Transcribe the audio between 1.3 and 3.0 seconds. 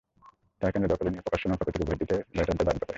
নৌকা প্রতীকে ভোট দিতে ভোটারদের বাধ্য করেন।